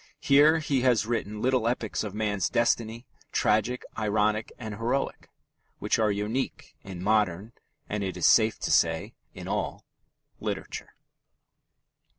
[0.19, 5.29] Here he has written little epics of man's destiny, tragic, ironic, and heroic,
[5.77, 7.51] which are unique in modern
[7.87, 9.85] (and, it is safe to say, in all)
[10.39, 10.95] literature.